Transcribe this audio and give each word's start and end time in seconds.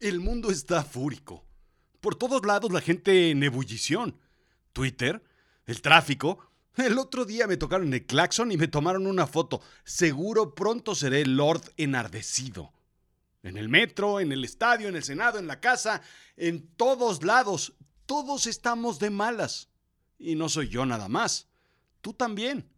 El 0.00 0.20
mundo 0.20 0.50
está 0.50 0.84
fúrico. 0.84 1.44
Por 2.00 2.16
todos 2.16 2.44
lados 2.44 2.70
la 2.72 2.80
gente 2.80 3.30
en 3.30 3.42
ebullición. 3.42 4.18
Twitter, 4.72 5.22
el 5.66 5.80
tráfico. 5.80 6.50
El 6.76 6.98
otro 6.98 7.24
día 7.24 7.46
me 7.46 7.56
tocaron 7.56 7.94
el 7.94 8.04
claxon 8.04 8.52
y 8.52 8.56
me 8.56 8.68
tomaron 8.68 9.06
una 9.06 9.26
foto. 9.26 9.62
Seguro 9.84 10.54
pronto 10.54 10.94
seré 10.94 11.24
Lord 11.24 11.62
enardecido. 11.76 12.72
En 13.42 13.56
el 13.56 13.68
metro, 13.68 14.20
en 14.20 14.32
el 14.32 14.44
estadio, 14.44 14.88
en 14.88 14.96
el 14.96 15.04
Senado, 15.04 15.38
en 15.38 15.46
la 15.46 15.60
casa, 15.60 16.02
en 16.36 16.66
todos 16.76 17.22
lados. 17.22 17.74
Todos 18.06 18.46
estamos 18.46 18.98
de 18.98 19.10
malas. 19.10 19.68
Y 20.18 20.34
no 20.34 20.48
soy 20.48 20.68
yo 20.68 20.84
nada 20.84 21.08
más. 21.08 21.48
Tú 22.00 22.12
también. 22.12 22.68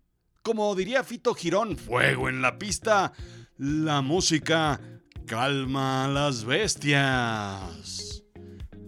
Como 0.42 0.74
diría 0.74 1.02
Fito 1.02 1.34
Girón, 1.34 1.76
fuego 1.76 2.28
en 2.28 2.42
la 2.42 2.58
pista. 2.58 3.12
La 3.56 4.02
música 4.02 4.80
calma 5.26 6.04
a 6.04 6.08
las 6.08 6.44
bestias. 6.44 8.22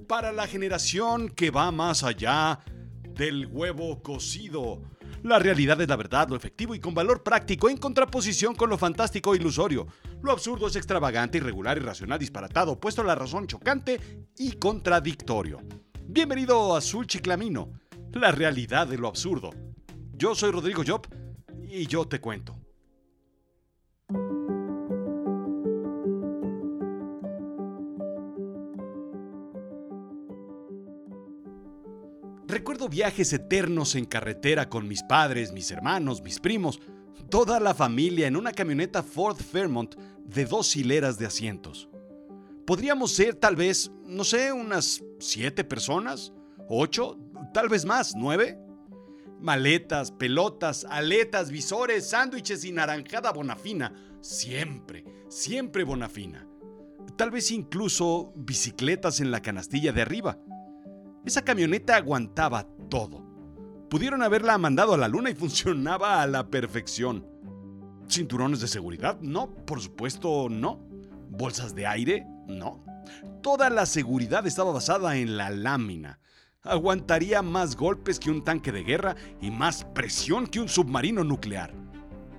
Para 0.07 0.33
la 0.33 0.47
generación 0.47 1.29
que 1.29 1.51
va 1.51 1.71
más 1.73 2.05
allá 2.05 2.61
del 3.03 3.47
huevo 3.47 4.01
cocido. 4.03 4.81
La 5.25 5.41
realidad 5.41 5.81
es 5.81 5.89
la 5.89 5.97
verdad, 5.97 6.29
lo 6.29 6.37
efectivo 6.37 6.75
y 6.75 6.81
con 6.81 6.95
valor 6.95 7.25
práctico 7.25 7.69
en 7.69 7.77
contraposición 7.77 8.55
con 8.55 8.71
lo 8.71 8.79
fantástico 8.79 9.35
e 9.35 9.39
ilusorio. 9.39 9.89
Lo 10.23 10.31
absurdo 10.31 10.69
es 10.69 10.77
extravagante, 10.77 11.39
irregular, 11.39 11.77
irracional, 11.77 12.21
disparatado, 12.21 12.73
opuesto 12.73 13.03
a 13.03 13.05
la 13.05 13.17
razón 13.17 13.49
chocante 13.49 14.01
y 14.39 14.53
contradictorio. 14.53 15.59
Bienvenido 16.07 16.75
a 16.75 16.79
Azul 16.79 17.07
Chiclamino, 17.07 17.73
la 18.13 18.31
realidad 18.31 18.87
de 18.87 18.97
lo 18.97 19.09
absurdo. 19.09 19.51
Yo 20.13 20.37
soy 20.37 20.53
Rodrigo 20.53 20.83
Job 20.87 21.07
y 21.69 21.87
yo 21.87 22.07
te 22.07 22.21
cuento. 22.21 22.68
Recuerdo 32.49 32.89
viajes 32.89 33.35
eternos 33.35 33.95
en 33.95 34.07
carretera 34.07 34.71
con 34.71 34.89
mis 34.89 35.03
padres, 35.03 35.53
mis 35.53 35.71
hermanos, 35.71 36.23
mis 36.23 36.41
primos, 36.41 36.81
toda 37.29 37.61
la 37.61 37.75
familia 37.75 38.27
en 38.27 38.37
una 38.37 38.53
camioneta 38.53 39.03
Ford 39.03 39.37
Fairmont 39.37 39.95
de 40.25 40.47
dos 40.47 40.75
hileras 40.75 41.19
de 41.19 41.27
asientos. 41.27 41.91
Podríamos 42.67 43.13
ser 43.13 43.35
tal 43.35 43.55
vez, 43.55 43.91
no 44.03 44.25
sé, 44.25 44.51
unas 44.51 45.05
siete 45.21 45.63
personas, 45.63 46.33
ocho, 46.71 47.19
tal 47.53 47.69
vez 47.69 47.85
más, 47.85 48.15
nueve. 48.17 48.59
Maletas, 49.39 50.11
pelotas, 50.11 50.87
aletas, 50.89 51.51
visores, 51.51 52.09
sándwiches 52.09 52.65
y 52.65 52.73
naranjada 52.73 53.31
bonafina. 53.31 53.93
Siempre, 54.23 55.05
siempre 55.29 55.85
bonafina. 55.85 56.49
Tal 57.17 57.31
vez 57.31 57.51
incluso 57.51 58.33
bicicletas 58.37 59.21
en 59.21 59.31
la 59.31 59.43
canastilla 59.43 59.93
de 59.93 60.01
arriba. 60.01 60.39
Esa 61.25 61.43
camioneta 61.43 61.97
aguantaba 61.97 62.67
todo. 62.89 63.23
Pudieron 63.91 64.23
haberla 64.23 64.59
mandado 64.59 64.95
a 64.95 64.99
la 64.99 65.09
luna 65.09 65.31
y 65.31 65.35
funcionaba 65.35 66.23
a 66.23 66.27
la 66.27 66.49
perfección. 66.49 67.27
¿Cinturones 68.09 68.61
de 68.61 68.69
seguridad? 68.69 69.19
No, 69.21 69.51
por 69.51 69.81
supuesto 69.81 70.49
no. 70.49 70.81
¿Bolsas 71.31 71.75
de 71.75 71.87
aire? 71.87 72.27
No. 72.47 72.85
Toda 73.43 73.71
la 73.71 73.87
seguridad 73.87 74.47
estaba 74.47 74.73
basada 74.73 75.17
en 75.17 75.37
la 75.37 75.51
lámina 75.51 76.19
aguantaría 76.69 77.43
más 77.43 77.77
golpes 77.77 78.19
que 78.19 78.31
un 78.31 78.43
tanque 78.43 78.73
de 78.73 78.85
guerra 78.85 79.17
y 79.41 79.51
más 79.51 79.85
presión 79.85 80.47
que 80.47 80.61
un 80.61 80.69
submarino 80.69 81.25
nuclear. 81.25 81.73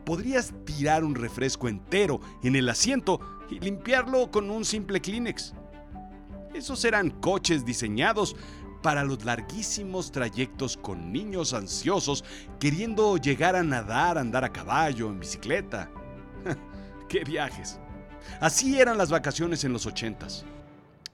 Podrías 0.06 0.54
tirar 0.66 1.04
un 1.04 1.16
refresco 1.16 1.68
entero 1.68 2.20
en 2.44 2.56
el 2.56 2.70
asiento 2.70 3.20
y 3.50 3.60
limpiarlo 3.60 4.32
con 4.32 4.50
un 4.50 4.66
simple 4.66 5.02
Kleenex. 5.02 5.54
Esos 6.54 6.84
eran 6.84 7.12
coches 7.12 7.64
diseñados 7.64 8.36
para 8.82 9.04
los 9.04 9.24
larguísimos 9.26 10.12
trayectos 10.12 10.78
con 10.78 11.12
niños 11.12 11.54
ansiosos 11.54 12.24
queriendo 12.60 13.18
llegar 13.18 13.56
a 13.56 13.64
nadar, 13.64 14.18
andar 14.18 14.44
a 14.44 14.54
caballo, 14.54 15.10
en 15.10 15.20
bicicleta. 15.20 15.90
¡Qué 17.10 17.24
viajes! 17.24 17.80
Así 18.40 18.80
eran 18.80 18.98
las 18.98 19.10
vacaciones 19.10 19.64
en 19.64 19.74
los 19.74 19.86
ochentas. 19.86 20.46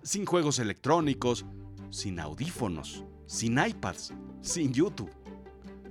Sin 0.04 0.25
juegos 0.25 0.59
electrónicos, 0.59 1.46
sin 1.90 2.20
audífonos, 2.20 3.04
sin 3.25 3.58
iPads, 3.58 4.14
sin 4.42 4.74
YouTube. 4.74 5.12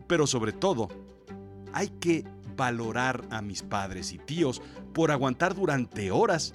Pero 0.07 0.27
sobre 0.27 0.53
todo, 0.53 0.89
hay 1.73 1.89
que 1.89 2.25
valorar 2.57 3.25
a 3.31 3.43
mis 3.43 3.63
padres 3.63 4.13
y 4.13 4.19
tíos 4.19 4.63
por 4.93 5.11
aguantar 5.11 5.55
durante 5.55 6.11
horas 6.11 6.55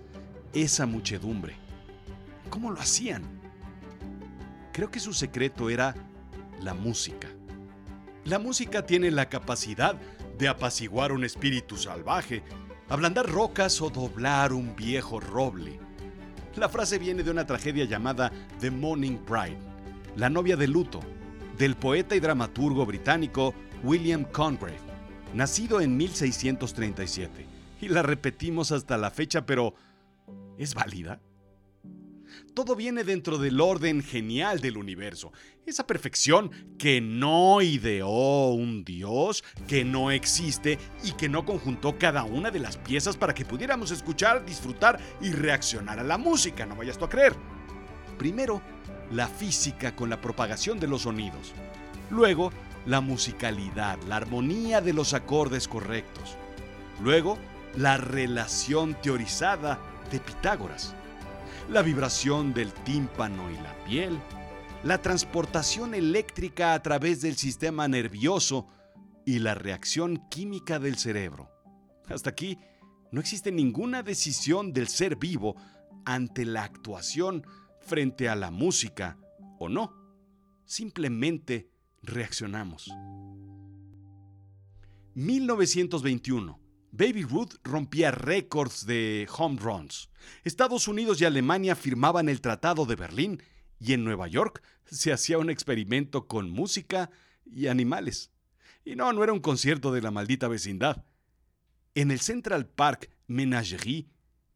esa 0.53 0.85
muchedumbre. 0.85 1.55
¿Cómo 2.49 2.71
lo 2.71 2.79
hacían? 2.79 3.38
Creo 4.79 4.91
que 4.91 5.01
su 5.01 5.11
secreto 5.11 5.69
era 5.69 5.93
la 6.61 6.73
música. 6.73 7.27
La 8.23 8.39
música 8.39 8.85
tiene 8.85 9.11
la 9.11 9.27
capacidad 9.27 9.95
de 10.37 10.47
apaciguar 10.47 11.11
un 11.11 11.25
espíritu 11.25 11.75
salvaje, 11.75 12.43
ablandar 12.87 13.29
rocas 13.29 13.81
o 13.81 13.89
doblar 13.89 14.53
un 14.53 14.77
viejo 14.77 15.19
roble. 15.19 15.77
La 16.55 16.69
frase 16.69 16.97
viene 16.97 17.23
de 17.23 17.31
una 17.31 17.45
tragedia 17.45 17.83
llamada 17.83 18.31
The 18.61 18.71
Morning 18.71 19.17
Bride, 19.27 19.57
la 20.15 20.29
novia 20.29 20.55
de 20.55 20.69
luto, 20.69 21.01
del 21.57 21.75
poeta 21.75 22.15
y 22.15 22.21
dramaturgo 22.21 22.85
británico 22.85 23.53
William 23.83 24.23
Congreve, 24.23 24.79
nacido 25.33 25.81
en 25.81 25.97
1637. 25.97 27.45
Y 27.81 27.89
la 27.89 28.01
repetimos 28.01 28.71
hasta 28.71 28.97
la 28.97 29.11
fecha, 29.11 29.45
pero 29.45 29.73
¿es 30.57 30.73
válida? 30.73 31.19
Todo 32.53 32.75
viene 32.75 33.03
dentro 33.03 33.37
del 33.37 33.61
orden 33.61 34.03
genial 34.03 34.59
del 34.59 34.77
universo, 34.77 35.31
esa 35.65 35.85
perfección 35.85 36.51
que 36.77 36.99
no 37.01 37.61
ideó 37.61 38.49
un 38.49 38.83
dios, 38.83 39.43
que 39.67 39.85
no 39.85 40.11
existe 40.11 40.79
y 41.03 41.11
que 41.13 41.29
no 41.29 41.45
conjuntó 41.45 41.97
cada 41.97 42.23
una 42.23 42.51
de 42.51 42.59
las 42.59 42.77
piezas 42.77 43.17
para 43.17 43.33
que 43.33 43.45
pudiéramos 43.45 43.91
escuchar, 43.91 44.45
disfrutar 44.45 44.99
y 45.21 45.31
reaccionar 45.31 45.99
a 45.99 46.03
la 46.03 46.17
música, 46.17 46.65
no 46.65 46.75
vayas 46.75 46.97
tú 46.97 47.05
a 47.05 47.09
creer. 47.09 47.35
Primero, 48.17 48.61
la 49.11 49.27
física 49.27 49.95
con 49.95 50.09
la 50.09 50.21
propagación 50.21 50.79
de 50.79 50.87
los 50.87 51.03
sonidos. 51.03 51.53
Luego, 52.09 52.51
la 52.85 53.01
musicalidad, 53.01 53.97
la 54.07 54.17
armonía 54.17 54.81
de 54.81 54.93
los 54.93 55.13
acordes 55.13 55.67
correctos. 55.67 56.35
Luego, 57.01 57.37
la 57.77 57.97
relación 57.97 58.95
teorizada 59.01 59.79
de 60.11 60.19
Pitágoras 60.19 60.95
la 61.69 61.83
vibración 61.83 62.51
del 62.53 62.73
tímpano 62.73 63.51
y 63.51 63.55
la 63.55 63.75
piel, 63.85 64.19
la 64.83 64.99
transportación 64.99 65.93
eléctrica 65.93 66.73
a 66.73 66.81
través 66.81 67.21
del 67.21 67.35
sistema 67.35 67.87
nervioso 67.87 68.67
y 69.23 69.37
la 69.37 69.53
reacción 69.53 70.27
química 70.31 70.79
del 70.79 70.97
cerebro. 70.97 71.51
Hasta 72.07 72.31
aquí 72.31 72.57
no 73.11 73.19
existe 73.19 73.51
ninguna 73.51 74.01
decisión 74.01 74.73
del 74.73 74.87
ser 74.87 75.15
vivo 75.17 75.55
ante 76.05 76.43
la 76.43 76.63
actuación 76.63 77.45
frente 77.81 78.29
a 78.29 78.35
la 78.35 78.49
música 78.49 79.17
o 79.59 79.69
no. 79.69 79.93
Simplemente 80.65 81.69
reaccionamos. 82.01 82.91
1921 85.13 86.68
Baby 86.91 87.23
Ruth 87.23 87.55
rompía 87.63 88.11
récords 88.11 88.85
de 88.85 89.27
home 89.35 89.59
runs. 89.59 90.09
Estados 90.43 90.87
Unidos 90.87 91.21
y 91.21 91.25
Alemania 91.25 91.75
firmaban 91.75 92.29
el 92.29 92.41
Tratado 92.41 92.85
de 92.85 92.95
Berlín 92.95 93.43
y 93.79 93.93
en 93.93 94.03
Nueva 94.03 94.27
York 94.27 94.61
se 94.85 95.13
hacía 95.13 95.37
un 95.37 95.49
experimento 95.49 96.27
con 96.27 96.49
música 96.49 97.11
y 97.45 97.67
animales. 97.67 98.31
Y 98.83 98.95
no, 98.95 99.13
no 99.13 99.23
era 99.23 99.33
un 99.33 99.39
concierto 99.39 99.91
de 99.91 100.01
la 100.01 100.11
maldita 100.11 100.47
vecindad. 100.47 101.05
En 101.95 102.11
el 102.11 102.19
Central 102.19 102.67
Park 102.67 103.09
Menagerie 103.27 104.07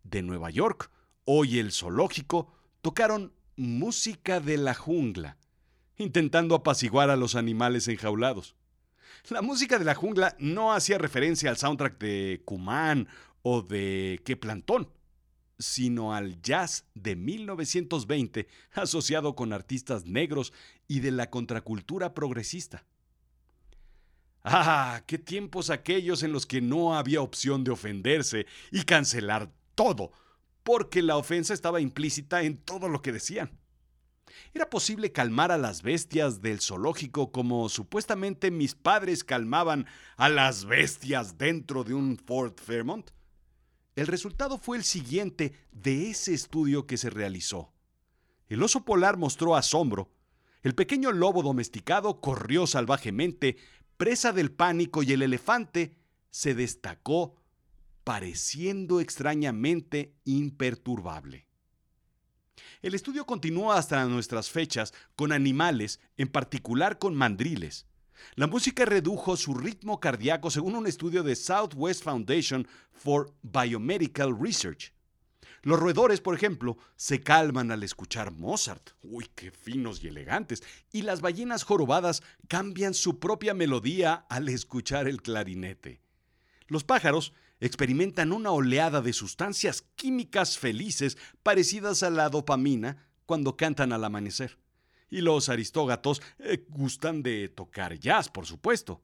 de 0.04 0.24
Nueva 0.24 0.50
York, 0.50 0.90
hoy 1.26 1.60
el 1.60 1.72
zoológico, 1.72 2.52
tocaron 2.82 3.34
música 3.56 4.40
de 4.40 4.58
la 4.58 4.74
jungla, 4.74 5.38
intentando 5.98 6.56
apaciguar 6.56 7.10
a 7.10 7.16
los 7.16 7.36
animales 7.36 7.88
enjaulados. 7.88 8.56
La 9.30 9.42
música 9.42 9.80
de 9.80 9.86
la 9.86 9.96
jungla 9.96 10.36
no 10.38 10.74
hacía 10.74 10.98
referencia 10.98 11.50
al 11.50 11.56
soundtrack 11.56 11.98
de 11.98 12.42
Kuman 12.44 13.08
o 13.42 13.62
de 13.62 14.22
Qué 14.26 14.36
Plantón, 14.36 14.90
sino 15.58 16.14
al 16.14 16.42
jazz 16.42 16.90
de 16.94 17.16
1920 17.16 18.48
asociado 18.74 19.34
con 19.34 19.54
artistas 19.54 20.06
negros 20.06 20.52
y 20.90 21.00
de 21.00 21.12
la 21.12 21.30
contracultura 21.30 22.14
progresista. 22.14 22.86
Ah, 24.44 25.04
qué 25.08 25.18
tiempos 25.18 25.70
aquellos 25.70 26.22
en 26.24 26.34
los 26.34 26.46
que 26.46 26.60
no 26.60 26.94
había 26.94 27.22
opción 27.22 27.64
de 27.64 27.72
ofenderse 27.72 28.46
y 28.72 28.84
cancelar 28.84 29.54
todo, 29.74 30.12
porque 30.64 31.02
la 31.02 31.16
ofensa 31.16 31.54
estaba 31.54 31.80
implícita 31.80 32.44
en 32.44 32.58
todo 32.58 32.90
lo 32.90 33.02
que 33.02 33.14
decían. 33.14 33.58
¿Era 34.54 34.70
posible 34.70 35.12
calmar 35.12 35.52
a 35.52 35.58
las 35.58 35.82
bestias 35.82 36.42
del 36.42 36.62
zoológico 36.62 37.32
como 37.32 37.70
supuestamente 37.70 38.52
mis 38.52 38.76
padres 38.76 39.24
calmaban 39.24 39.86
a 40.16 40.30
las 40.30 40.66
bestias 40.66 41.38
dentro 41.38 41.84
de 41.84 41.94
un 41.94 42.18
Ford 42.18 42.54
Fairmont? 42.58 43.12
El 43.96 44.08
resultado 44.08 44.58
fue 44.58 44.78
el 44.78 44.84
siguiente 44.84 45.54
de 45.72 46.10
ese 46.10 46.34
estudio 46.34 46.88
que 46.88 46.98
se 46.98 47.10
realizó. 47.10 47.74
El 48.48 48.64
oso 48.64 48.86
polar 48.86 49.18
mostró 49.18 49.56
asombro. 49.56 50.12
El 50.64 50.76
pequeño 50.76 51.12
lobo 51.12 51.44
domesticado 51.44 52.20
corrió 52.22 52.66
salvajemente, 52.68 53.58
presa 53.98 54.32
del 54.32 54.52
pánico, 54.52 55.04
y 55.04 55.12
el 55.14 55.22
elefante 55.22 55.96
se 56.30 56.56
destacó, 56.56 57.36
pareciendo 58.04 59.00
extrañamente 59.00 60.16
imperturbable. 60.24 61.48
El 62.84 62.96
estudio 62.96 63.26
continuó 63.26 63.72
hasta 63.72 64.04
nuestras 64.08 64.50
fechas 64.52 64.94
con 65.16 65.32
animales, 65.32 66.02
en 66.18 66.28
particular 66.28 67.00
con 67.00 67.16
mandriles. 67.16 67.88
La 68.36 68.46
música 68.46 68.84
redujo 68.84 69.38
su 69.38 69.54
ritmo 69.54 70.02
cardíaco 70.02 70.52
según 70.52 70.76
un 70.76 70.86
estudio 70.86 71.24
de 71.24 71.38
Southwest 71.38 72.04
Foundation 72.04 72.68
for 72.92 73.34
Biomedical 73.42 74.38
Research. 74.38 74.94
Los 75.62 75.80
roedores, 75.80 76.20
por 76.20 76.36
ejemplo, 76.36 76.78
se 76.98 77.22
calman 77.22 77.72
al 77.72 77.84
escuchar 77.84 78.34
Mozart. 78.34 78.90
Uy, 79.02 79.30
qué 79.34 79.52
finos 79.52 80.04
y 80.04 80.10
elegantes. 80.10 80.62
Y 80.92 81.04
las 81.04 81.22
ballenas 81.22 81.64
jorobadas 81.64 82.22
cambian 82.50 82.94
su 82.94 83.18
propia 83.18 83.54
melodía 83.54 84.26
al 84.30 84.50
escuchar 84.50 85.08
el 85.08 85.22
clarinete. 85.22 86.02
Los 86.68 86.84
pájaros 86.84 87.32
experimentan 87.66 88.34
una 88.34 88.52
oleada 88.52 89.02
de 89.02 89.14
sustancias 89.14 89.86
químicas 89.96 90.58
felices 90.58 91.18
parecidas 91.44 92.04
a 92.04 92.10
la 92.10 92.30
dopamina 92.30 93.08
cuando 93.26 93.56
cantan 93.56 93.94
al 93.94 94.04
amanecer. 94.04 94.60
Y 95.10 95.22
los 95.22 95.48
aristógatos 95.48 96.22
eh, 96.40 96.66
gustan 96.68 97.24
de 97.24 97.48
tocar 97.48 97.98
jazz, 97.98 98.28
por 98.28 98.46
supuesto. 98.46 99.02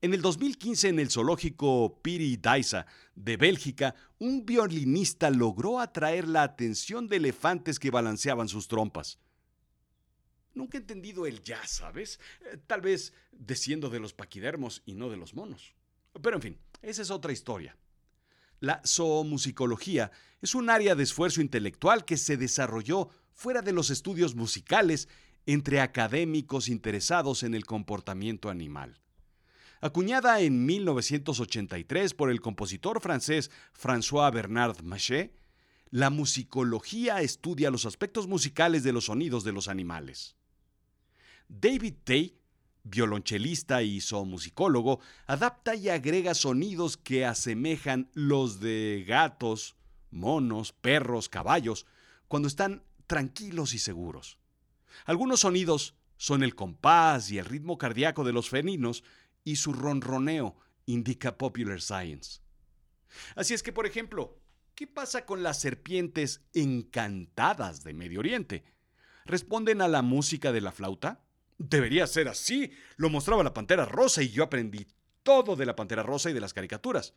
En 0.00 0.14
el 0.14 0.22
2015, 0.22 0.90
en 0.90 1.00
el 1.00 1.10
zoológico 1.10 1.98
Piri 2.00 2.36
Daisa 2.36 2.86
de 3.16 3.36
Bélgica, 3.36 3.96
un 4.18 4.46
violinista 4.46 5.30
logró 5.30 5.80
atraer 5.80 6.28
la 6.28 6.44
atención 6.44 7.08
de 7.08 7.16
elefantes 7.16 7.80
que 7.80 7.90
balanceaban 7.90 8.48
sus 8.48 8.68
trompas. 8.68 9.18
Nunca 10.52 10.78
he 10.78 10.80
entendido 10.80 11.26
el 11.26 11.42
jazz, 11.42 11.70
¿sabes? 11.70 12.20
Eh, 12.52 12.58
tal 12.68 12.82
vez 12.82 13.12
desciendo 13.32 13.90
de 13.90 13.98
los 13.98 14.12
paquidermos 14.12 14.82
y 14.86 14.94
no 14.94 15.10
de 15.10 15.16
los 15.16 15.34
monos. 15.34 15.74
Pero 16.22 16.36
en 16.36 16.42
fin, 16.42 16.58
esa 16.82 17.02
es 17.02 17.10
otra 17.10 17.32
historia. 17.32 17.76
La 18.60 18.80
zoomusicología 18.86 20.10
es 20.40 20.54
un 20.54 20.70
área 20.70 20.94
de 20.94 21.02
esfuerzo 21.02 21.40
intelectual 21.40 22.04
que 22.04 22.16
se 22.16 22.36
desarrolló 22.36 23.08
fuera 23.32 23.62
de 23.62 23.72
los 23.72 23.90
estudios 23.90 24.34
musicales 24.34 25.08
entre 25.46 25.80
académicos 25.80 26.68
interesados 26.68 27.42
en 27.42 27.54
el 27.54 27.66
comportamiento 27.66 28.48
animal. 28.48 29.00
Acuñada 29.80 30.40
en 30.40 30.64
1983 30.64 32.14
por 32.14 32.30
el 32.30 32.40
compositor 32.40 33.02
francés 33.02 33.50
François 33.78 34.32
Bernard 34.32 34.82
Maché, 34.82 35.34
la 35.90 36.10
musicología 36.10 37.20
estudia 37.20 37.70
los 37.70 37.84
aspectos 37.84 38.26
musicales 38.26 38.82
de 38.82 38.92
los 38.92 39.04
sonidos 39.04 39.44
de 39.44 39.52
los 39.52 39.68
animales. 39.68 40.36
David 41.48 41.94
Tay 42.02 42.38
violonchelista 42.84 43.82
y 43.82 44.00
zoomusicólogo, 44.00 45.00
adapta 45.26 45.74
y 45.74 45.88
agrega 45.88 46.34
sonidos 46.34 46.96
que 46.96 47.24
asemejan 47.24 48.10
los 48.14 48.60
de 48.60 49.04
gatos, 49.06 49.76
monos, 50.10 50.72
perros, 50.72 51.28
caballos, 51.28 51.86
cuando 52.28 52.48
están 52.48 52.84
tranquilos 53.06 53.74
y 53.74 53.78
seguros. 53.78 54.38
Algunos 55.06 55.40
sonidos 55.40 55.94
son 56.16 56.42
el 56.42 56.54
compás 56.54 57.30
y 57.30 57.38
el 57.38 57.44
ritmo 57.44 57.78
cardíaco 57.78 58.22
de 58.22 58.32
los 58.32 58.48
felinos 58.48 59.02
y 59.42 59.56
su 59.56 59.72
ronroneo 59.72 60.56
indica 60.86 61.36
Popular 61.36 61.80
Science. 61.80 62.40
Así 63.34 63.54
es 63.54 63.62
que, 63.62 63.72
por 63.72 63.86
ejemplo, 63.86 64.38
¿qué 64.74 64.86
pasa 64.86 65.24
con 65.24 65.42
las 65.42 65.60
serpientes 65.60 66.42
encantadas 66.52 67.84
de 67.84 67.94
Medio 67.94 68.20
Oriente? 68.20 68.64
¿Responden 69.24 69.80
a 69.80 69.88
la 69.88 70.02
música 70.02 70.52
de 70.52 70.60
la 70.60 70.72
flauta? 70.72 71.23
Debería 71.58 72.06
ser 72.06 72.28
así. 72.28 72.72
Lo 72.96 73.10
mostraba 73.10 73.44
la 73.44 73.54
Pantera 73.54 73.84
Rosa 73.84 74.22
y 74.22 74.30
yo 74.30 74.44
aprendí 74.44 74.86
todo 75.22 75.56
de 75.56 75.66
la 75.66 75.76
Pantera 75.76 76.02
Rosa 76.02 76.30
y 76.30 76.32
de 76.32 76.40
las 76.40 76.54
caricaturas. 76.54 77.14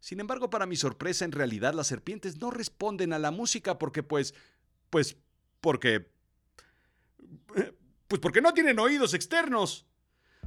Sin 0.00 0.20
embargo, 0.20 0.50
para 0.50 0.66
mi 0.66 0.76
sorpresa, 0.76 1.24
en 1.24 1.32
realidad 1.32 1.74
las 1.74 1.86
serpientes 1.86 2.38
no 2.40 2.50
responden 2.50 3.12
a 3.12 3.18
la 3.18 3.30
música 3.30 3.78
porque 3.78 4.02
pues... 4.02 4.34
pues... 4.90 5.16
porque... 5.60 6.10
pues 8.08 8.20
porque 8.20 8.42
no 8.42 8.52
tienen 8.52 8.78
oídos 8.78 9.14
externos. 9.14 9.86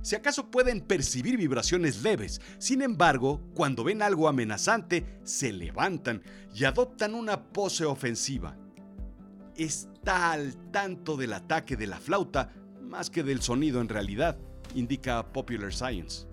Si 0.01 0.15
acaso 0.15 0.51
pueden 0.51 0.81
percibir 0.81 1.37
vibraciones 1.37 2.03
leves, 2.03 2.39
sin 2.59 2.81
embargo, 2.81 3.41
cuando 3.53 3.83
ven 3.83 4.01
algo 4.01 4.27
amenazante, 4.27 5.19
se 5.23 5.51
levantan 5.51 6.23
y 6.53 6.65
adoptan 6.65 7.15
una 7.15 7.49
pose 7.49 7.83
ofensiva. 7.83 8.57
Está 9.55 10.31
al 10.31 10.71
tanto 10.71 11.17
del 11.17 11.33
ataque 11.33 11.75
de 11.75 11.87
la 11.87 11.99
flauta 11.99 12.53
más 12.87 13.09
que 13.09 13.23
del 13.23 13.41
sonido 13.41 13.81
en 13.81 13.89
realidad, 13.89 14.37
indica 14.73 15.31
Popular 15.33 15.73
Science. 15.73 16.25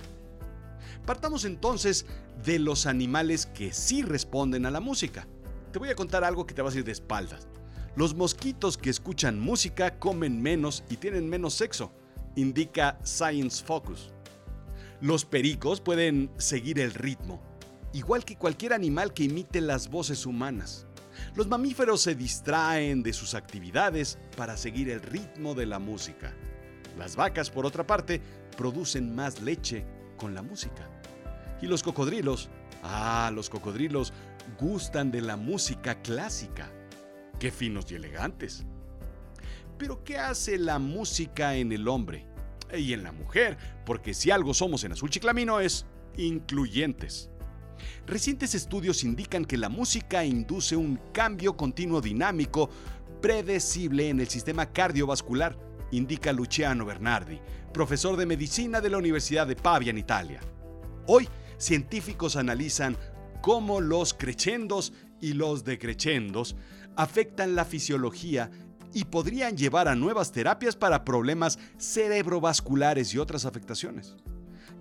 Partamos 1.04 1.44
entonces 1.44 2.06
de 2.44 2.58
los 2.58 2.86
animales 2.86 3.46
que 3.46 3.72
sí 3.72 4.02
responden 4.02 4.64
a 4.66 4.70
la 4.70 4.80
música. 4.80 5.26
Te 5.72 5.78
voy 5.78 5.90
a 5.90 5.94
contar 5.94 6.24
algo 6.24 6.46
que 6.46 6.54
te 6.54 6.62
va 6.62 6.70
a 6.70 6.74
ir 6.74 6.84
de 6.84 6.92
espaldas. 6.92 7.48
Los 7.96 8.14
mosquitos 8.14 8.78
que 8.78 8.90
escuchan 8.90 9.38
música 9.38 9.98
comen 9.98 10.40
menos 10.40 10.84
y 10.88 10.96
tienen 10.96 11.28
menos 11.28 11.54
sexo, 11.54 11.92
indica 12.36 12.98
Science 13.04 13.62
Focus. 13.64 14.12
Los 15.00 15.24
pericos 15.24 15.80
pueden 15.80 16.30
seguir 16.38 16.80
el 16.80 16.94
ritmo, 16.94 17.42
igual 17.92 18.24
que 18.24 18.36
cualquier 18.36 18.72
animal 18.72 19.12
que 19.12 19.24
imite 19.24 19.60
las 19.60 19.90
voces 19.90 20.26
humanas. 20.26 20.86
Los 21.34 21.46
mamíferos 21.46 22.00
se 22.00 22.14
distraen 22.14 23.02
de 23.02 23.12
sus 23.12 23.34
actividades 23.34 24.18
para 24.36 24.56
seguir 24.56 24.88
el 24.90 25.00
ritmo 25.00 25.54
de 25.54 25.66
la 25.66 25.78
música. 25.78 26.34
Las 26.98 27.16
vacas, 27.16 27.50
por 27.50 27.66
otra 27.66 27.86
parte, 27.86 28.20
producen 28.56 29.14
más 29.14 29.40
leche 29.40 29.84
con 30.16 30.34
la 30.34 30.42
música. 30.42 30.88
Y 31.60 31.66
los 31.66 31.82
cocodrilos, 31.82 32.50
ah, 32.82 33.30
los 33.34 33.50
cocodrilos 33.50 34.12
gustan 34.60 35.10
de 35.10 35.20
la 35.20 35.36
música 35.36 36.00
clásica. 36.02 36.70
Qué 37.38 37.50
finos 37.50 37.90
y 37.90 37.96
elegantes. 37.96 38.64
Pero 39.78 40.04
¿qué 40.04 40.18
hace 40.18 40.58
la 40.58 40.78
música 40.78 41.56
en 41.56 41.72
el 41.72 41.88
hombre? 41.88 42.26
Y 42.76 42.92
en 42.92 43.02
la 43.02 43.12
mujer, 43.12 43.56
porque 43.84 44.14
si 44.14 44.30
algo 44.30 44.54
somos 44.54 44.84
en 44.84 44.92
Azul 44.92 45.10
Chiclamino 45.10 45.60
es 45.60 45.86
incluyentes. 46.16 47.30
Recientes 48.06 48.54
estudios 48.54 49.04
indican 49.04 49.44
que 49.44 49.56
la 49.56 49.68
música 49.68 50.24
induce 50.24 50.76
un 50.76 50.98
cambio 51.12 51.56
continuo 51.56 52.00
dinámico 52.00 52.70
predecible 53.20 54.08
en 54.08 54.20
el 54.20 54.28
sistema 54.28 54.66
cardiovascular 54.66 55.56
indica 55.96 56.32
Luciano 56.32 56.84
Bernardi, 56.84 57.40
profesor 57.72 58.16
de 58.16 58.26
medicina 58.26 58.80
de 58.80 58.90
la 58.90 58.98
Universidad 58.98 59.46
de 59.46 59.56
Pavia 59.56 59.90
en 59.90 59.98
Italia. 59.98 60.40
Hoy, 61.06 61.28
científicos 61.58 62.36
analizan 62.36 62.96
cómo 63.42 63.80
los 63.80 64.14
crescendos 64.14 64.92
y 65.20 65.34
los 65.34 65.64
decrescendos 65.64 66.56
afectan 66.96 67.54
la 67.54 67.64
fisiología 67.64 68.50
y 68.92 69.04
podrían 69.04 69.56
llevar 69.56 69.88
a 69.88 69.96
nuevas 69.96 70.32
terapias 70.32 70.76
para 70.76 71.04
problemas 71.04 71.58
cerebrovasculares 71.76 73.12
y 73.12 73.18
otras 73.18 73.44
afectaciones. 73.44 74.14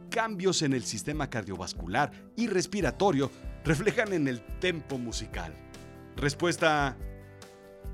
Cambios 0.10 0.62
en 0.62 0.74
el 0.74 0.84
sistema 0.84 1.30
cardiovascular 1.30 2.12
y 2.36 2.48
respiratorio 2.48 3.32
reflejan 3.66 4.14
en 4.14 4.28
el 4.28 4.42
tempo 4.60 5.00
musical. 5.00 5.54
Respuesta 6.16 6.96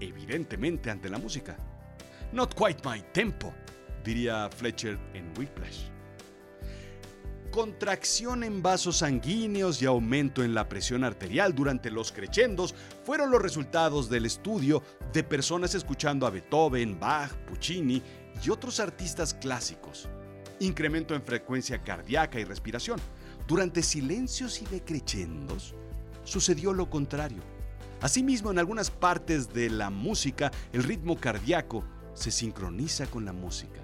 evidentemente 0.02 0.90
ante 0.90 1.10
la 1.10 1.18
música. 1.18 1.58
Not 2.32 2.54
quite 2.54 2.88
my 2.88 3.02
tempo, 3.12 3.52
diría 4.04 4.50
Fletcher 4.52 5.00
en 5.14 5.34
Whiplash. 5.36 5.86
Contracción 7.50 8.44
en 8.44 8.62
vasos 8.62 8.98
sanguíneos 8.98 9.82
y 9.82 9.88
aumento 9.88 10.44
en 10.44 10.54
la 10.54 10.70
presión 10.70 11.04
arterial 11.04 11.56
durante 11.56 11.90
los 11.90 12.12
crescendos 12.12 12.76
fueron 13.04 13.32
los 13.32 13.42
resultados 13.42 14.08
del 14.12 14.28
estudio 14.28 14.84
de 15.12 15.24
personas 15.24 15.74
escuchando 15.74 16.28
a 16.28 16.30
Beethoven, 16.30 17.00
Bach, 17.00 17.34
Puccini 17.48 18.04
y 18.46 18.50
otros 18.52 18.80
artistas 18.80 19.34
clásicos. 19.34 20.08
Incremento 20.60 21.16
en 21.16 21.24
frecuencia 21.24 21.82
cardíaca 21.82 22.40
y 22.40 22.44
respiración. 22.44 23.00
Durante 23.48 23.82
silencios 23.82 24.62
y 24.62 24.66
decrescendos 24.66 25.74
sucedió 26.24 26.74
lo 26.74 26.88
contrario. 26.92 27.42
Asimismo, 28.02 28.52
en 28.52 28.60
algunas 28.60 28.92
partes 28.92 29.52
de 29.52 29.72
la 29.72 29.90
música, 29.90 30.52
el 30.72 30.84
ritmo 30.84 31.18
cardíaco 31.18 31.84
se 32.20 32.32
sincroniza 32.32 33.08
con 33.08 33.24
la 33.24 33.32
música. 33.32 33.82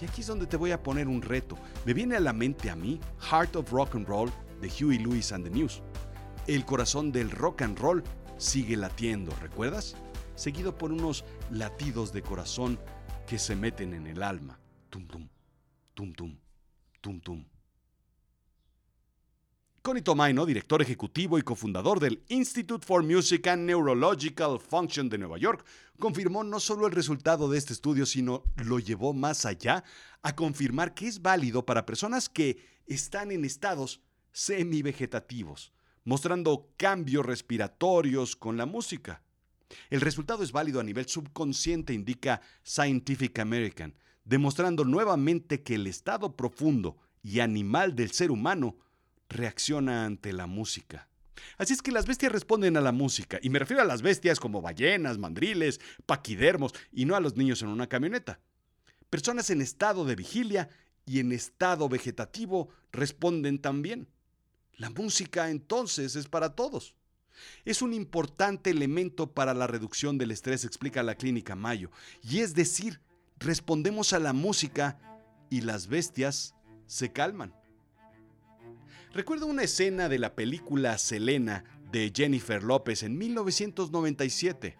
Y 0.00 0.06
aquí 0.06 0.22
es 0.22 0.26
donde 0.26 0.46
te 0.46 0.56
voy 0.56 0.72
a 0.72 0.82
poner 0.82 1.06
un 1.06 1.22
reto. 1.22 1.56
Me 1.86 1.94
viene 1.94 2.16
a 2.16 2.20
la 2.20 2.32
mente 2.32 2.68
a 2.68 2.76
mí 2.76 3.00
Heart 3.30 3.56
of 3.56 3.70
Rock 3.70 3.94
and 3.94 4.06
Roll 4.08 4.30
de 4.60 4.68
Huey 4.68 4.98
Lewis 4.98 5.32
and 5.32 5.44
the 5.44 5.50
News. 5.50 5.80
El 6.46 6.64
corazón 6.64 7.12
del 7.12 7.30
rock 7.30 7.62
and 7.62 7.78
roll 7.78 8.02
sigue 8.36 8.76
latiendo, 8.76 9.32
¿recuerdas? 9.40 9.94
Seguido 10.34 10.76
por 10.76 10.92
unos 10.92 11.24
latidos 11.50 12.12
de 12.12 12.22
corazón 12.22 12.78
que 13.26 13.38
se 13.38 13.54
meten 13.54 13.94
en 13.94 14.08
el 14.08 14.22
alma. 14.22 14.58
Tum 14.90 15.06
tum, 15.06 15.28
tum 15.94 16.12
tum, 16.12 16.36
tum 17.00 17.20
tum. 17.20 17.53
Connie 19.84 20.00
Tomaino, 20.00 20.46
director 20.46 20.80
ejecutivo 20.80 21.38
y 21.38 21.42
cofundador 21.42 22.00
del 22.00 22.22
Institute 22.28 22.86
for 22.86 23.02
Music 23.02 23.46
and 23.48 23.66
Neurological 23.66 24.58
Function 24.58 25.10
de 25.10 25.18
Nueva 25.18 25.36
York, 25.36 25.62
confirmó 25.98 26.42
no 26.42 26.58
solo 26.58 26.86
el 26.86 26.94
resultado 26.94 27.50
de 27.50 27.58
este 27.58 27.74
estudio, 27.74 28.06
sino 28.06 28.44
lo 28.64 28.78
llevó 28.78 29.12
más 29.12 29.44
allá 29.44 29.84
a 30.22 30.34
confirmar 30.34 30.94
que 30.94 31.06
es 31.06 31.20
válido 31.20 31.66
para 31.66 31.84
personas 31.84 32.30
que 32.30 32.64
están 32.86 33.30
en 33.30 33.44
estados 33.44 34.00
semivegetativos, 34.32 35.74
mostrando 36.02 36.70
cambios 36.78 37.26
respiratorios 37.26 38.36
con 38.36 38.56
la 38.56 38.64
música. 38.64 39.20
El 39.90 40.00
resultado 40.00 40.42
es 40.42 40.52
válido 40.52 40.80
a 40.80 40.84
nivel 40.84 41.06
subconsciente, 41.08 41.92
indica 41.92 42.40
Scientific 42.64 43.38
American, 43.38 43.94
demostrando 44.24 44.86
nuevamente 44.86 45.62
que 45.62 45.74
el 45.74 45.86
estado 45.86 46.34
profundo 46.36 46.96
y 47.22 47.40
animal 47.40 47.94
del 47.94 48.12
ser 48.12 48.30
humano 48.30 48.78
reacciona 49.28 50.04
ante 50.04 50.32
la 50.32 50.46
música. 50.46 51.08
Así 51.58 51.72
es 51.72 51.82
que 51.82 51.92
las 51.92 52.06
bestias 52.06 52.32
responden 52.32 52.76
a 52.76 52.80
la 52.80 52.92
música, 52.92 53.38
y 53.42 53.50
me 53.50 53.58
refiero 53.58 53.82
a 53.82 53.86
las 53.86 54.02
bestias 54.02 54.40
como 54.40 54.62
ballenas, 54.62 55.18
mandriles, 55.18 55.80
paquidermos, 56.06 56.72
y 56.92 57.04
no 57.04 57.16
a 57.16 57.20
los 57.20 57.36
niños 57.36 57.62
en 57.62 57.68
una 57.68 57.88
camioneta. 57.88 58.40
Personas 59.10 59.50
en 59.50 59.60
estado 59.60 60.04
de 60.04 60.16
vigilia 60.16 60.68
y 61.06 61.20
en 61.20 61.32
estado 61.32 61.88
vegetativo 61.88 62.68
responden 62.92 63.58
también. 63.58 64.08
La 64.76 64.90
música 64.90 65.50
entonces 65.50 66.16
es 66.16 66.28
para 66.28 66.54
todos. 66.54 66.94
Es 67.64 67.82
un 67.82 67.92
importante 67.92 68.70
elemento 68.70 69.32
para 69.32 69.54
la 69.54 69.66
reducción 69.66 70.18
del 70.18 70.30
estrés, 70.30 70.64
explica 70.64 71.02
la 71.02 71.16
clínica 71.16 71.54
Mayo, 71.54 71.90
y 72.22 72.40
es 72.40 72.54
decir, 72.54 73.00
respondemos 73.38 74.12
a 74.12 74.18
la 74.18 74.32
música 74.32 74.98
y 75.50 75.60
las 75.60 75.88
bestias 75.88 76.54
se 76.86 77.12
calman. 77.12 77.54
Recuerdo 79.14 79.46
una 79.46 79.62
escena 79.62 80.08
de 80.08 80.18
la 80.18 80.34
película 80.34 80.98
Selena 80.98 81.62
de 81.92 82.12
Jennifer 82.12 82.64
López 82.64 83.04
en 83.04 83.16
1997. 83.16 84.76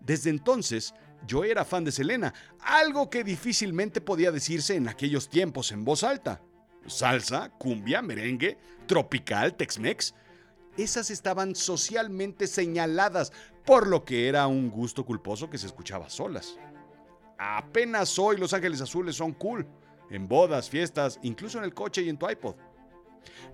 Desde 0.00 0.30
entonces, 0.30 0.94
yo 1.26 1.44
era 1.44 1.62
fan 1.62 1.84
de 1.84 1.92
Selena, 1.92 2.32
algo 2.58 3.10
que 3.10 3.22
difícilmente 3.22 4.00
podía 4.00 4.32
decirse 4.32 4.76
en 4.76 4.88
aquellos 4.88 5.28
tiempos 5.28 5.72
en 5.72 5.84
voz 5.84 6.04
alta. 6.04 6.40
Salsa, 6.86 7.50
cumbia, 7.50 8.00
merengue, 8.00 8.56
tropical, 8.86 9.54
Tex-Mex. 9.54 10.14
Esas 10.78 11.10
estaban 11.10 11.54
socialmente 11.54 12.46
señaladas, 12.46 13.30
por 13.66 13.88
lo 13.88 14.06
que 14.06 14.26
era 14.26 14.46
un 14.46 14.70
gusto 14.70 15.04
culposo 15.04 15.50
que 15.50 15.58
se 15.58 15.66
escuchaba 15.66 16.08
solas. 16.08 16.58
Apenas 17.36 18.18
hoy 18.18 18.38
Los 18.38 18.54
Ángeles 18.54 18.80
Azules 18.80 19.16
son 19.16 19.34
cool, 19.34 19.66
en 20.08 20.26
bodas, 20.26 20.70
fiestas, 20.70 21.18
incluso 21.22 21.58
en 21.58 21.64
el 21.64 21.74
coche 21.74 22.00
y 22.00 22.08
en 22.08 22.16
tu 22.16 22.26
iPod. 22.26 22.56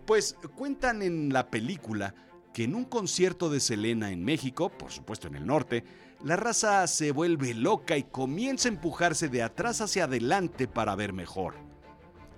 Pues 0.06 0.36
cuentan 0.56 1.02
en 1.02 1.32
la 1.32 1.50
película 1.50 2.14
que 2.52 2.64
en 2.64 2.74
un 2.74 2.84
concierto 2.84 3.48
de 3.50 3.60
Selena 3.60 4.10
en 4.10 4.24
México, 4.24 4.70
por 4.70 4.90
supuesto 4.90 5.28
en 5.28 5.36
el 5.36 5.46
norte, 5.46 5.84
la 6.22 6.36
raza 6.36 6.86
se 6.86 7.10
vuelve 7.10 7.54
loca 7.54 7.96
y 7.96 8.04
comienza 8.04 8.68
a 8.68 8.72
empujarse 8.72 9.28
de 9.28 9.42
atrás 9.42 9.80
hacia 9.80 10.04
adelante 10.04 10.68
para 10.68 10.94
ver 10.94 11.12
mejor. 11.12 11.54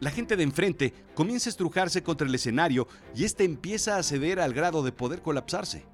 La 0.01 0.11
gente 0.11 0.37
de 0.37 0.43
enfrente 0.43 0.93
comienza 1.15 1.49
a 1.49 1.53
estrujarse 1.53 2.03
contra 2.03 2.27
el 2.27 2.35
escenario 2.35 2.89
y 3.15 3.25
este 3.25 3.45
empieza 3.45 3.97
a 3.97 4.03
ceder 4.03 4.41
al 4.41 4.53
grado 4.53 4.83
de 4.83 4.93
poder 4.93 5.23
colapsarse. 5.23 5.87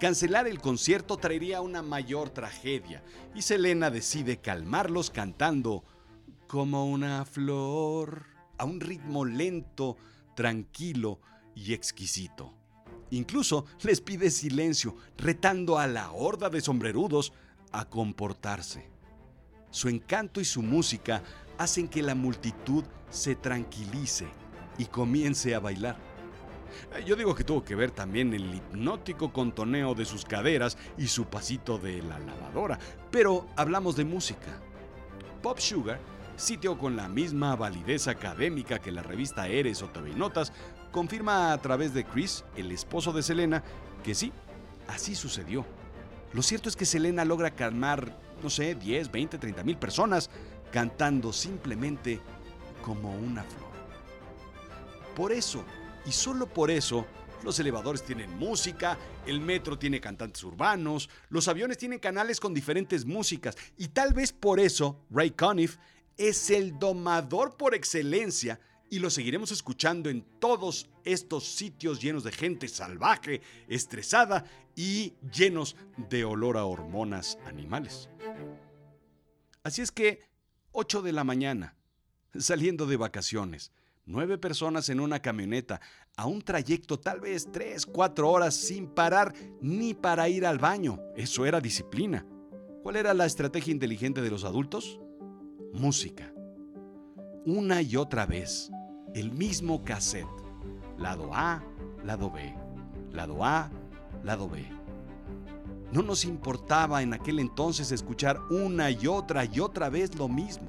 Cancelar 0.00 0.46
el 0.48 0.60
concierto 0.60 1.16
traería 1.16 1.60
una 1.60 1.82
mayor 1.82 2.30
tragedia 2.30 3.02
y 3.34 3.42
Selena 3.42 3.90
decide 3.90 4.38
calmarlos 4.38 5.10
cantando 5.10 5.84
como 6.46 6.86
una 6.86 7.24
flor 7.24 8.26
a 8.58 8.64
un 8.64 8.80
ritmo 8.80 9.24
lento 9.24 9.96
tranquilo 10.34 11.20
y 11.54 11.72
exquisito. 11.72 12.54
Incluso 13.10 13.66
les 13.82 14.00
pide 14.00 14.30
silencio, 14.30 14.96
retando 15.16 15.78
a 15.78 15.86
la 15.86 16.10
horda 16.10 16.50
de 16.50 16.60
sombrerudos 16.60 17.32
a 17.72 17.84
comportarse. 17.84 18.88
Su 19.70 19.88
encanto 19.88 20.40
y 20.40 20.44
su 20.44 20.62
música 20.62 21.22
hacen 21.58 21.88
que 21.88 22.02
la 22.02 22.14
multitud 22.14 22.84
se 23.10 23.34
tranquilice 23.34 24.26
y 24.78 24.86
comience 24.86 25.54
a 25.54 25.60
bailar. 25.60 25.96
Eh, 26.94 27.04
yo 27.06 27.16
digo 27.16 27.34
que 27.34 27.44
tuvo 27.44 27.62
que 27.64 27.74
ver 27.74 27.90
también 27.90 28.32
el 28.34 28.54
hipnótico 28.54 29.32
contoneo 29.32 29.94
de 29.94 30.04
sus 30.04 30.24
caderas 30.24 30.76
y 30.98 31.06
su 31.06 31.26
pasito 31.26 31.78
de 31.78 32.02
la 32.02 32.18
lavadora, 32.18 32.78
pero 33.10 33.46
hablamos 33.56 33.96
de 33.96 34.04
música. 34.04 34.60
Pop 35.42 35.58
Sugar 35.58 36.00
sitio 36.36 36.78
con 36.78 36.96
la 36.96 37.08
misma 37.08 37.56
validez 37.56 38.08
académica 38.08 38.78
que 38.78 38.92
la 38.92 39.02
revista 39.02 39.48
Eres 39.48 39.82
o 39.82 39.88
TV 39.88 40.14
Notas, 40.14 40.52
confirma 40.90 41.52
a 41.52 41.58
través 41.60 41.94
de 41.94 42.04
Chris, 42.04 42.44
el 42.56 42.72
esposo 42.72 43.12
de 43.12 43.22
Selena, 43.22 43.62
que 44.02 44.14
sí, 44.14 44.32
así 44.88 45.14
sucedió. 45.14 45.64
Lo 46.32 46.42
cierto 46.42 46.68
es 46.68 46.76
que 46.76 46.86
Selena 46.86 47.24
logra 47.24 47.50
calmar, 47.50 48.16
no 48.42 48.50
sé, 48.50 48.74
10, 48.74 49.10
20, 49.10 49.38
30 49.38 49.64
mil 49.64 49.76
personas 49.76 50.30
cantando 50.72 51.32
simplemente 51.32 52.20
como 52.82 53.14
una 53.14 53.42
flor. 53.44 53.70
Por 55.14 55.32
eso, 55.32 55.64
y 56.06 56.12
solo 56.12 56.46
por 56.46 56.70
eso, 56.70 57.06
los 57.44 57.58
elevadores 57.60 58.02
tienen 58.02 58.36
música, 58.36 58.98
el 59.26 59.40
metro 59.40 59.78
tiene 59.78 60.00
cantantes 60.00 60.42
urbanos, 60.42 61.08
los 61.28 61.46
aviones 61.46 61.78
tienen 61.78 61.98
canales 61.98 62.40
con 62.40 62.54
diferentes 62.54 63.04
músicas, 63.04 63.56
y 63.76 63.88
tal 63.88 64.12
vez 64.12 64.32
por 64.32 64.58
eso 64.58 64.98
Ray 65.10 65.30
Conniff 65.30 65.76
es 66.16 66.50
el 66.50 66.78
domador 66.78 67.56
por 67.56 67.74
excelencia 67.74 68.60
y 68.90 68.98
lo 68.98 69.10
seguiremos 69.10 69.50
escuchando 69.50 70.08
en 70.08 70.22
todos 70.38 70.88
estos 71.04 71.44
sitios 71.44 72.00
llenos 72.00 72.22
de 72.22 72.32
gente 72.32 72.68
salvaje, 72.68 73.40
estresada 73.66 74.44
y 74.76 75.14
llenos 75.32 75.76
de 75.96 76.24
olor 76.24 76.56
a 76.56 76.64
hormonas 76.64 77.38
animales. 77.46 78.08
Así 79.62 79.82
es 79.82 79.90
que, 79.90 80.20
8 80.72 81.02
de 81.02 81.12
la 81.12 81.24
mañana, 81.24 81.76
saliendo 82.38 82.86
de 82.86 82.96
vacaciones, 82.96 83.72
nueve 84.06 84.38
personas 84.38 84.88
en 84.90 85.00
una 85.00 85.20
camioneta, 85.20 85.80
a 86.16 86.26
un 86.26 86.42
trayecto 86.42 87.00
tal 87.00 87.20
vez 87.20 87.50
3, 87.50 87.86
4 87.86 88.30
horas 88.30 88.54
sin 88.54 88.86
parar 88.86 89.34
ni 89.60 89.94
para 89.94 90.28
ir 90.28 90.46
al 90.46 90.58
baño. 90.58 91.00
Eso 91.16 91.46
era 91.46 91.60
disciplina. 91.60 92.26
¿Cuál 92.82 92.96
era 92.96 93.14
la 93.14 93.26
estrategia 93.26 93.72
inteligente 93.72 94.20
de 94.20 94.30
los 94.30 94.44
adultos? 94.44 95.00
Música. 95.74 96.32
Una 97.44 97.82
y 97.82 97.96
otra 97.96 98.26
vez, 98.26 98.70
el 99.14 99.32
mismo 99.32 99.84
cassette. 99.84 100.26
Lado 100.96 101.34
A, 101.34 101.62
lado 102.04 102.30
B. 102.30 102.54
Lado 103.12 103.44
A, 103.44 103.70
lado 104.22 104.48
B. 104.48 104.64
No 105.92 106.02
nos 106.02 106.24
importaba 106.24 107.02
en 107.02 107.12
aquel 107.12 107.40
entonces 107.40 107.90
escuchar 107.90 108.40
una 108.50 108.90
y 108.90 109.06
otra 109.08 109.44
y 109.44 109.60
otra 109.60 109.88
vez 109.88 110.14
lo 110.14 110.28
mismo. 110.28 110.68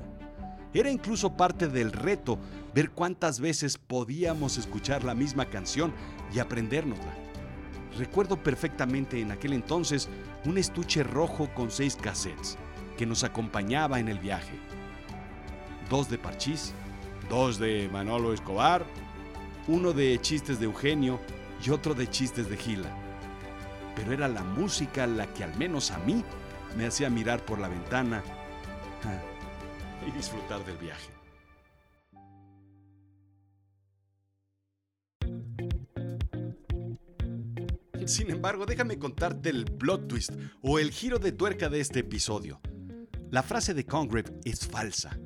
Era 0.74 0.90
incluso 0.90 1.38
parte 1.38 1.68
del 1.68 1.92
reto 1.92 2.38
ver 2.74 2.90
cuántas 2.90 3.40
veces 3.40 3.78
podíamos 3.78 4.58
escuchar 4.58 5.04
la 5.04 5.14
misma 5.14 5.46
canción 5.46 5.94
y 6.34 6.40
aprendérnosla. 6.40 7.14
Recuerdo 7.98 8.42
perfectamente 8.42 9.22
en 9.22 9.32
aquel 9.32 9.54
entonces 9.54 10.10
un 10.46 10.58
estuche 10.58 11.04
rojo 11.04 11.48
con 11.54 11.72
seis 11.72 11.96
cassettes 11.96 12.58
que 12.98 13.06
nos 13.06 13.24
acompañaba 13.24 14.00
en 14.00 14.10
el 14.10 14.20
viaje 14.20 14.60
dos 15.90 16.10
de 16.10 16.18
Parchís, 16.18 16.74
dos 17.30 17.60
de 17.60 17.90
Manolo 17.92 18.34
Escobar, 18.34 18.86
uno 19.68 19.94
de 19.94 20.20
chistes 20.22 20.60
de 20.60 20.66
Eugenio 20.66 21.20
y 21.66 21.70
otro 21.70 21.94
de 21.94 22.10
chistes 22.10 22.50
de 22.50 22.58
Gila. 22.58 22.90
Pero 23.96 24.12
era 24.12 24.28
la 24.28 24.44
música 24.44 25.08
la 25.08 25.26
que 25.34 25.44
al 25.44 25.56
menos 25.58 25.92
a 25.92 26.00
mí 26.00 26.24
me 26.78 26.86
hacía 26.86 27.10
mirar 27.10 27.44
por 27.46 27.60
la 27.60 27.68
ventana 27.68 28.24
y 30.08 30.12
disfrutar 30.12 30.64
del 30.66 30.78
viaje. 30.78 31.16
Sin 38.06 38.30
embargo, 38.30 38.68
déjame 38.68 39.00
contarte 39.00 39.50
el 39.50 39.66
plot 39.66 40.08
twist 40.08 40.32
o 40.62 40.78
el 40.78 40.92
giro 40.92 41.18
de 41.18 41.32
tuerca 41.32 41.70
de 41.70 41.80
este 41.80 42.02
episodio. 42.02 42.62
La 43.32 43.42
frase 43.42 43.74
de 43.74 43.86
Congreve 43.86 44.32
es 44.44 44.68
falsa. 44.68 45.18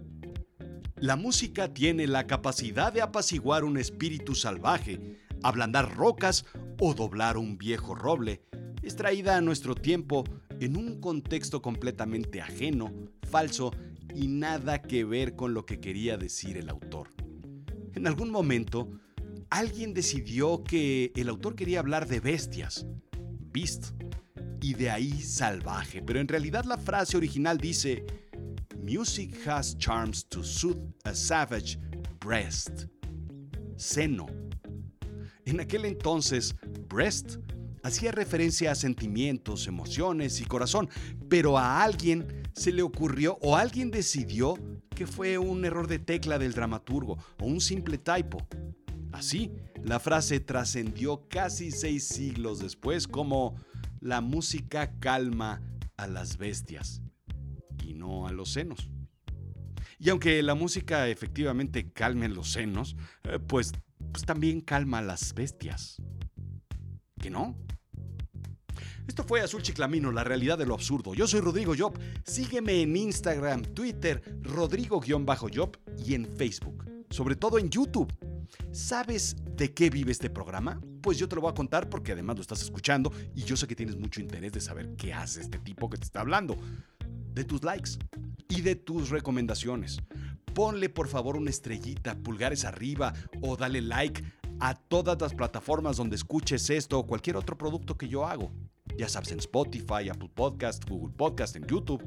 La 1.01 1.15
música 1.15 1.73
tiene 1.73 2.07
la 2.07 2.27
capacidad 2.27 2.91
de 2.91 3.01
apaciguar 3.01 3.63
un 3.63 3.77
espíritu 3.77 4.35
salvaje, 4.35 5.17
ablandar 5.41 5.95
rocas 5.95 6.45
o 6.77 6.93
doblar 6.93 7.37
un 7.37 7.57
viejo 7.57 7.95
roble, 7.95 8.41
extraída 8.83 9.37
a 9.37 9.41
nuestro 9.41 9.75
tiempo 9.75 10.25
en 10.59 10.75
un 10.75 10.99
contexto 10.99 11.61
completamente 11.61 12.41
ajeno, 12.41 12.93
falso 13.23 13.71
y 14.13 14.27
nada 14.27 14.81
que 14.81 15.05
ver 15.05 15.37
con 15.37 15.53
lo 15.53 15.65
que 15.65 15.79
quería 15.79 16.17
decir 16.17 16.57
el 16.57 16.67
autor. 16.67 17.07
En 17.95 18.05
algún 18.05 18.29
momento, 18.29 18.89
alguien 19.49 19.93
decidió 19.93 20.65
que 20.65 21.13
el 21.15 21.29
autor 21.29 21.55
quería 21.55 21.79
hablar 21.79 22.09
de 22.09 22.19
bestias, 22.19 22.85
beast, 23.53 23.93
y 24.61 24.73
de 24.73 24.89
ahí 24.89 25.21
salvaje, 25.21 26.01
pero 26.01 26.19
en 26.19 26.27
realidad 26.27 26.65
la 26.65 26.77
frase 26.77 27.15
original 27.15 27.57
dice, 27.57 28.05
Music 28.89 29.35
has 29.45 29.77
charms 29.77 30.23
to 30.23 30.43
soothe 30.43 30.81
a 31.05 31.13
savage 31.13 31.77
breast. 32.19 32.87
En 35.45 35.59
aquel 35.59 35.85
entonces, 35.85 36.55
breast 36.87 37.37
hacía 37.83 38.11
referencia 38.11 38.71
a 38.71 38.75
sentimientos, 38.75 39.67
emociones 39.67 40.41
y 40.41 40.45
corazón, 40.45 40.89
pero 41.29 41.59
a 41.59 41.83
alguien 41.83 42.41
se 42.55 42.71
le 42.71 42.81
ocurrió 42.81 43.37
o 43.43 43.55
alguien 43.55 43.91
decidió 43.91 44.55
que 44.95 45.05
fue 45.05 45.37
un 45.37 45.65
error 45.65 45.87
de 45.87 45.99
tecla 45.99 46.39
del 46.39 46.53
dramaturgo 46.53 47.19
o 47.39 47.45
un 47.45 47.61
simple 47.61 47.99
typo. 47.99 48.39
Así, 49.11 49.51
la 49.83 49.99
frase 49.99 50.39
trascendió 50.39 51.27
casi 51.29 51.69
seis 51.69 52.07
siglos 52.07 52.57
después 52.57 53.07
como 53.07 53.55
la 53.99 54.19
música 54.19 54.97
calma 54.99 55.61
a 55.95 56.07
las 56.07 56.37
bestias 56.37 57.03
y 57.89 57.95
no 57.95 58.27
a 58.27 58.31
los 58.31 58.51
senos. 58.53 58.89
Y 59.97 60.09
aunque 60.09 60.41
la 60.43 60.55
música 60.55 61.07
efectivamente 61.07 61.91
calme 61.91 62.29
los 62.29 62.51
senos, 62.51 62.95
eh, 63.23 63.39
pues, 63.39 63.73
pues 64.11 64.23
también 64.25 64.61
calma 64.61 64.99
a 64.99 65.01
las 65.01 65.33
bestias. 65.33 65.97
¿Que 67.19 67.29
no? 67.29 67.57
Esto 69.07 69.23
fue 69.23 69.41
Azul 69.41 69.63
Chiclamino, 69.63 70.11
la 70.11 70.23
realidad 70.23 70.57
de 70.57 70.67
lo 70.67 70.75
absurdo. 70.75 71.15
Yo 71.15 71.27
soy 71.27 71.41
Rodrigo 71.41 71.73
Job. 71.77 71.99
Sígueme 72.23 72.81
en 72.81 72.95
Instagram, 72.95 73.63
Twitter, 73.63 74.21
Rodrigo-Job 74.43 75.77
y 75.97 76.13
en 76.13 76.27
Facebook. 76.27 76.85
Sobre 77.09 77.35
todo 77.35 77.57
en 77.57 77.69
YouTube. 77.69 78.13
¿Sabes 78.71 79.35
de 79.57 79.73
qué 79.73 79.89
vive 79.89 80.11
este 80.11 80.29
programa? 80.29 80.79
Pues 81.01 81.17
yo 81.17 81.27
te 81.27 81.35
lo 81.35 81.41
voy 81.41 81.51
a 81.51 81.55
contar 81.55 81.89
porque 81.89 82.11
además 82.11 82.35
lo 82.35 82.41
estás 82.43 82.61
escuchando 82.61 83.11
y 83.35 83.43
yo 83.43 83.57
sé 83.57 83.67
que 83.67 83.75
tienes 83.75 83.97
mucho 83.97 84.21
interés 84.21 84.53
de 84.53 84.61
saber 84.61 84.95
qué 84.95 85.11
hace 85.11 85.41
este 85.41 85.57
tipo 85.57 85.89
que 85.89 85.97
te 85.97 86.03
está 86.03 86.21
hablando. 86.21 86.55
De 87.39 87.45
tus 87.45 87.63
likes 87.63 87.91
y 88.49 88.59
de 88.59 88.75
tus 88.75 89.11
recomendaciones. 89.11 90.01
Ponle 90.53 90.89
por 90.89 91.07
favor 91.07 91.37
una 91.37 91.49
estrellita, 91.49 92.15
pulgares 92.15 92.65
arriba 92.65 93.13
o 93.41 93.55
dale 93.55 93.79
like 93.81 94.21
a 94.59 94.75
todas 94.75 95.21
las 95.21 95.33
plataformas 95.35 95.95
donde 95.95 96.17
escuches 96.17 96.69
esto 96.69 96.99
o 96.99 97.07
cualquier 97.07 97.37
otro 97.37 97.57
producto 97.57 97.97
que 97.97 98.09
yo 98.09 98.25
hago. 98.25 98.51
Ya 98.97 99.07
sabes, 99.07 99.31
en 99.31 99.39
Spotify, 99.39 100.09
Apple 100.11 100.29
Podcast, 100.35 100.83
Google 100.89 101.15
Podcast, 101.15 101.55
en 101.55 101.65
YouTube. 101.65 102.03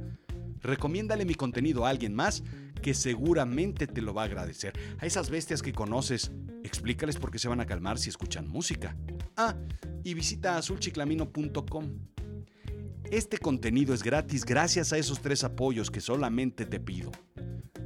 Recomiéndale 0.61 1.25
mi 1.25 1.35
contenido 1.35 1.87
a 1.87 1.89
alguien 1.89 2.15
más 2.15 2.45
que 2.83 2.93
seguramente 2.93 3.87
te 3.87 4.03
lo 4.03 4.13
va 4.13 4.25
a 4.25 4.27
agradecer. 4.27 4.75
A 4.99 5.07
esas 5.07 5.31
bestias 5.31 5.63
que 5.63 5.73
conoces, 5.73 6.31
explícales 6.63 7.17
por 7.17 7.31
qué 7.31 7.39
se 7.39 7.49
van 7.49 7.61
a 7.61 7.65
calmar 7.65 7.99
si 7.99 8.11
escuchan 8.11 8.49
música. 8.49 8.99
Ah, 9.39 9.57
y 10.05 10.13
visita 10.13 10.59
azulchiclamino.com. 10.59 11.85
Este 13.13 13.37
contenido 13.37 13.93
es 13.93 14.03
gratis 14.03 14.43
gracias 14.43 14.91
a 14.95 14.97
esos 14.97 15.21
tres 15.21 15.45
apoyos 15.45 15.91
que 15.91 16.01
solamente 16.01 16.65
te 16.65 16.81
pido. 16.81 17.11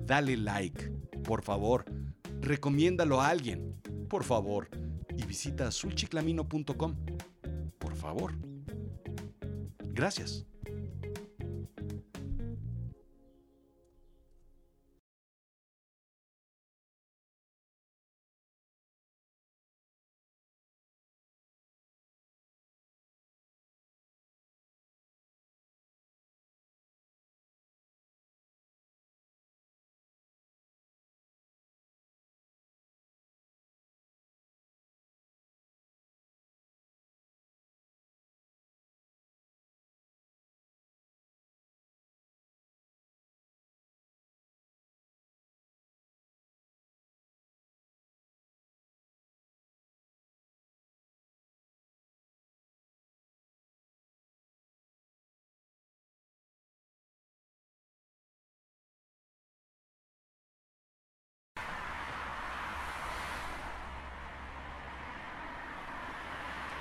Dale 0.05 0.37
like, 0.37 0.89
por 1.25 1.43
favor. 1.43 1.85
Recomiéndalo 2.41 3.21
a 3.21 3.31
alguien, 3.31 3.75
por 4.09 4.23
favor. 4.23 4.69
Y 5.17 5.25
visita 5.25 5.67
azulchiclamino.com. 5.67 6.95
Por 7.77 7.97
favor. 7.97 8.35
Gracias. 9.95 10.47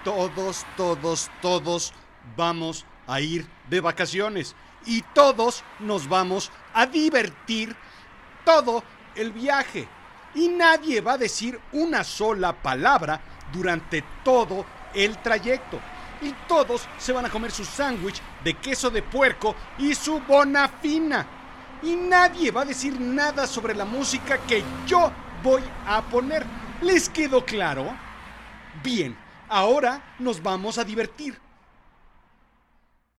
Todos, 0.06 0.66
todos, 0.78 1.32
todos 1.42 1.94
vamos 2.38 2.86
a 3.08 3.20
ir 3.20 3.46
de 3.70 3.82
vacaciones 3.82 4.56
y 4.86 5.02
todos 5.02 5.64
nos 5.80 6.08
vamos 6.08 6.52
a 6.74 6.86
divertir 6.86 7.76
todo 8.46 8.84
el 9.16 9.32
viaje. 9.32 9.88
Y 10.36 10.50
nadie 10.50 11.02
va 11.02 11.14
a 11.14 11.18
decir 11.18 11.60
una 11.72 12.04
sola 12.04 12.54
palabra 12.54 13.20
durante 13.52 14.04
todo 14.24 14.66
el 14.94 15.18
trayecto. 15.18 15.80
Y 16.22 16.32
todos 16.48 16.88
se 16.98 17.12
van 17.12 17.26
a 17.26 17.30
comer 17.30 17.52
su 17.52 17.66
sándwich 17.66 18.22
de 18.44 18.54
queso 18.54 18.90
de 18.90 19.02
puerco 19.02 19.56
y 19.80 19.96
su 19.96 20.20
bonafina. 20.20 21.26
Y 21.82 21.96
nadie 21.96 22.52
va 22.52 22.62
a 22.62 22.66
decir 22.66 23.00
nada 23.00 23.48
sobre 23.48 23.74
la 23.74 23.86
música 23.86 24.38
que 24.40 24.64
yo 24.86 25.12
voy 25.44 25.64
a 25.88 26.02
poner. 26.04 26.46
¿Les 26.82 27.10
quedó 27.10 27.44
claro? 27.44 27.96
Bien, 28.84 29.18
Ahora 29.56 30.04
nos 30.20 30.44
vamos 30.44 30.78
a 30.78 30.84
divertir. 30.84 31.45